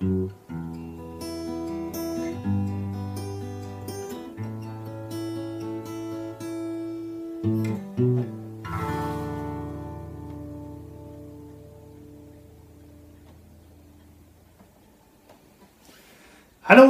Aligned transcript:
Hallo 0.00 0.08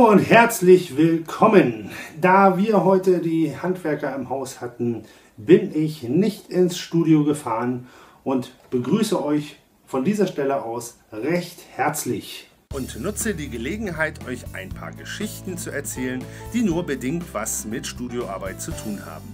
und 0.09 0.21
herzlich 0.21 0.97
willkommen. 0.97 1.91
Da 2.21 2.59
wir 2.59 2.85
heute 2.85 3.19
die 3.19 3.57
Handwerker 3.57 4.15
im 4.15 4.29
Haus 4.29 4.61
hatten, 4.61 5.03
bin 5.37 5.75
ich 5.75 6.05
nicht 6.05 6.49
ins 6.49 6.79
Studio 6.79 7.25
gefahren 7.25 7.89
und 8.23 8.53
begrüße 8.71 9.21
euch 9.21 9.57
von 9.85 10.05
dieser 10.05 10.29
Stelle 10.29 10.63
aus 10.63 11.01
recht 11.11 11.59
herzlich. 11.75 12.50
Und 12.73 13.01
nutze 13.01 13.35
die 13.35 13.51
Gelegenheit, 13.51 14.25
euch 14.29 14.45
ein 14.55 14.69
paar 14.69 14.93
Geschichten 14.93 15.59
zu 15.59 15.71
erzählen, 15.71 16.25
die 16.55 16.63
nur 16.63 16.87
bedingt 16.87 17.25
was 17.33 17.65
mit 17.65 17.85
Studioarbeit 17.85 18.63
zu 18.63 18.71
tun 18.71 19.05
haben. 19.05 19.29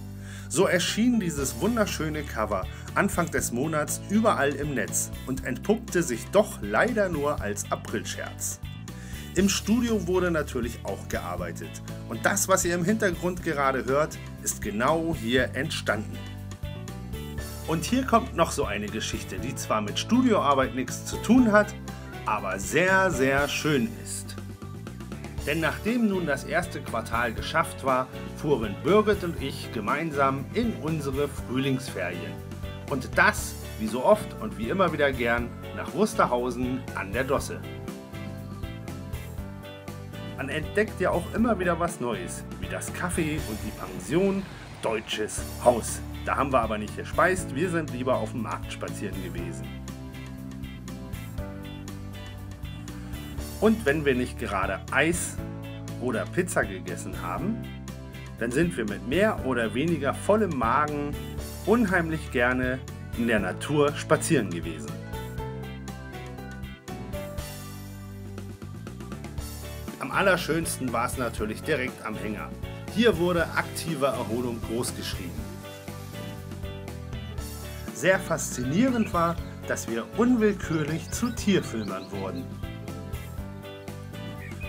So 0.49 0.65
erschien 0.65 1.19
dieses 1.19 1.61
wunderschöne 1.61 2.23
Cover 2.23 2.65
Anfang 2.95 3.29
des 3.29 3.51
Monats 3.51 4.01
überall 4.09 4.55
im 4.55 4.73
Netz 4.73 5.11
und 5.27 5.45
entpuppte 5.45 6.01
sich 6.01 6.25
doch 6.31 6.57
leider 6.63 7.09
nur 7.09 7.39
als 7.39 7.71
Aprilscherz. 7.71 8.59
Im 9.35 9.49
Studio 9.49 10.07
wurde 10.07 10.31
natürlich 10.31 10.79
auch 10.81 11.07
gearbeitet. 11.07 11.83
Und 12.09 12.25
das, 12.25 12.47
was 12.47 12.65
ihr 12.65 12.73
im 12.73 12.83
Hintergrund 12.83 13.43
gerade 13.43 13.85
hört, 13.85 14.17
ist 14.41 14.63
genau 14.63 15.15
hier 15.15 15.51
entstanden. 15.53 16.17
Und 17.67 17.85
hier 17.85 18.03
kommt 18.03 18.35
noch 18.35 18.49
so 18.49 18.65
eine 18.65 18.87
Geschichte, 18.87 19.37
die 19.37 19.53
zwar 19.53 19.81
mit 19.81 19.99
Studioarbeit 19.99 20.73
nichts 20.73 21.05
zu 21.05 21.17
tun 21.17 21.51
hat, 21.51 21.75
aber 22.27 22.59
sehr, 22.59 23.09
sehr 23.09 23.47
schön 23.47 23.89
ist. 24.03 24.35
Denn 25.45 25.61
nachdem 25.61 26.09
nun 26.09 26.25
das 26.25 26.43
erste 26.43 26.81
Quartal 26.81 27.33
geschafft 27.33 27.85
war, 27.85 28.07
fuhren 28.35 28.75
Birgit 28.83 29.23
und 29.23 29.41
ich 29.41 29.71
gemeinsam 29.71 30.43
in 30.53 30.73
unsere 30.81 31.29
Frühlingsferien. 31.29 32.33
Und 32.89 33.17
das, 33.17 33.55
wie 33.79 33.87
so 33.87 34.03
oft 34.03 34.27
und 34.41 34.57
wie 34.57 34.69
immer 34.69 34.91
wieder 34.91 35.13
gern, 35.13 35.49
nach 35.77 35.93
Wusterhausen 35.93 36.81
an 36.95 37.13
der 37.13 37.23
Dosse. 37.23 37.61
Man 40.35 40.49
entdeckt 40.49 40.99
ja 40.99 41.11
auch 41.11 41.33
immer 41.33 41.57
wieder 41.57 41.79
was 41.79 42.01
Neues, 42.01 42.43
wie 42.59 42.67
das 42.67 42.93
Café 42.93 43.39
und 43.49 43.57
die 43.65 43.71
Pension 43.79 44.43
Deutsches 44.81 45.41
Haus. 45.63 46.01
Da 46.25 46.35
haben 46.35 46.51
wir 46.51 46.59
aber 46.59 46.77
nicht 46.77 46.95
gespeist, 46.97 47.55
wir 47.55 47.69
sind 47.69 47.91
lieber 47.93 48.17
auf 48.17 48.31
dem 48.31 48.41
Markt 48.41 48.73
spazieren 48.73 49.15
gewesen. 49.23 49.86
Und 53.59 53.85
wenn 53.85 54.05
wir 54.05 54.13
nicht 54.13 54.37
gerade 54.37 54.79
Eis 54.91 55.35
oder 56.01 56.25
Pizza 56.25 56.63
gegessen 56.63 57.21
haben, 57.21 57.63
dann 58.39 58.51
sind 58.51 58.77
wir 58.77 58.85
mit 58.85 59.07
mehr 59.07 59.45
oder 59.45 59.73
weniger 59.73 60.13
vollem 60.13 60.55
Magen 60.57 61.15
unheimlich 61.65 62.31
gerne 62.31 62.79
in 63.17 63.27
der 63.27 63.39
Natur 63.39 63.93
spazieren 63.95 64.51
gewesen. 64.51 64.91
Am 69.99 70.11
allerschönsten 70.11 70.93
war 70.93 71.07
es 71.07 71.17
natürlich 71.17 71.63
direkt 71.63 72.05
am 72.05 72.15
Hänger. 72.15 72.49
Hier 72.93 73.17
wurde 73.17 73.47
aktive 73.55 74.05
Erholung 74.05 74.61
großgeschrieben. 74.61 75.47
Sehr 77.95 78.19
faszinierend 78.19 79.11
war, 79.13 79.35
dass 79.67 79.89
wir 79.89 80.05
unwillkürlich 80.17 81.09
zu 81.09 81.31
Tierfilmern 81.31 82.11
wurden. 82.11 82.45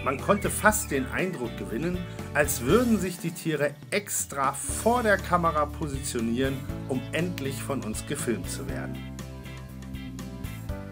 Man 0.04 0.20
konnte 0.20 0.48
fast 0.48 0.90
den 0.90 1.06
Eindruck 1.06 1.56
gewinnen, 1.58 1.98
als 2.32 2.62
würden 2.62 2.98
sich 2.98 3.18
die 3.18 3.32
Tiere 3.32 3.72
extra 3.90 4.52
vor 4.52 5.02
der 5.02 5.16
Kamera 5.16 5.66
positionieren, 5.66 6.56
um 6.88 7.02
endlich 7.12 7.60
von 7.60 7.82
uns 7.82 8.06
gefilmt 8.06 8.48
zu 8.48 8.68
werden. 8.68 8.96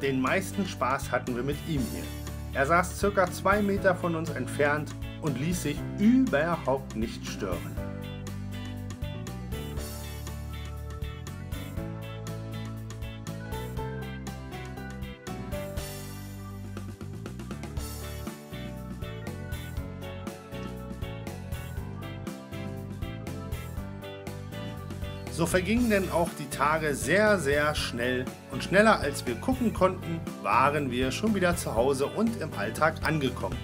Den 0.03 0.21
meisten 0.21 0.67
Spaß 0.67 1.11
hatten 1.11 1.37
wir 1.37 1.43
mit 1.43 1.57
ihm 1.69 1.81
hier. 1.93 2.05
Er 2.53 2.67
saß 2.67 2.99
circa 2.99 3.31
zwei 3.31 3.63
Meter 3.63 3.95
von 3.95 4.15
uns 4.15 4.31
entfernt 4.31 4.95
und 5.23 5.39
ließ 5.41 5.63
sich 5.63 5.79
überhaupt 5.99 6.97
nicht 6.97 7.27
stören. 7.27 7.77
So 25.37 25.45
vergingen 25.45 25.91
denn 25.91 26.11
auch 26.13 26.31
die 26.39 26.49
Tage 26.49 26.95
sehr, 26.95 27.39
sehr 27.39 27.75
schnell 27.75 28.25
und 28.53 28.65
schneller 28.65 29.01
als 29.01 29.27
wir 29.27 29.35
gucken 29.35 29.75
konnten, 29.75 30.19
waren 30.43 30.91
wir 30.91 31.13
schon 31.13 31.35
wieder 31.35 31.55
zu 31.55 31.75
Hause 31.75 32.07
und 32.07 32.41
im 32.41 32.51
Alltag 32.55 32.95
angekommen. 33.03 33.59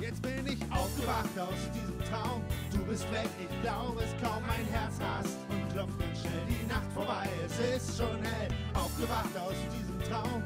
Jetzt 0.00 0.20
bin 0.20 0.46
ich 0.48 0.58
aufgewacht 0.68 1.38
aus 1.38 1.70
diesem 1.72 2.00
Traum. 2.10 2.42
Du 2.72 2.84
bist 2.86 3.04
weg, 3.12 3.28
ich 3.38 3.62
glaube 3.62 4.02
es 4.02 4.20
kaum 4.20 4.42
mein 4.48 4.66
Herz 4.72 4.94
rast 4.98 5.38
und 5.48 5.72
klopft 5.72 5.96
ganz 6.00 6.18
schnell 6.18 6.42
die 6.48 6.66
Nacht 6.66 6.92
vorbei. 6.92 7.28
Es 7.46 7.76
ist 7.76 7.98
schon 7.98 8.20
hell, 8.20 8.48
aufgewacht 8.74 9.30
aus 9.38 9.54
diesem 9.70 10.10
Traum. 10.10 10.42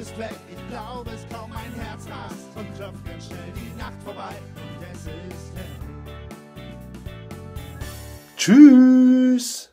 Bist 0.00 0.18
weg, 0.18 0.34
ich 0.50 0.68
glaube 0.70 1.10
es 1.10 1.28
kaum 1.28 1.50
mein 1.50 1.74
Herz 1.74 2.06
rast 2.08 2.56
und 2.56 2.74
klopft 2.74 3.04
ganz 3.04 3.26
schnell 3.26 3.52
die 3.54 3.78
Nacht 3.78 4.02
vorbei 4.02 4.34
und 4.56 4.82
es 4.90 5.00
ist 5.00 5.54
hell. 5.54 5.66
Tschüss! 8.34 9.70